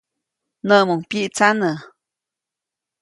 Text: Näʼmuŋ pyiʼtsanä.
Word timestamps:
Näʼmuŋ 0.67 0.99
pyiʼtsanä. 1.09 1.71